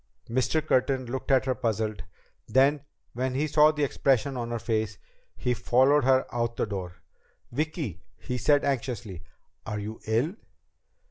[0.27, 0.65] Mr.
[0.65, 2.03] Curtin looked at her, puzzled.
[2.47, 2.81] Then,
[3.13, 4.97] when he saw the expression on her face,
[5.37, 7.03] he followed her out the door.
[7.51, 9.21] "Vicki," he said anxiously,
[9.63, 10.33] "are you ill?"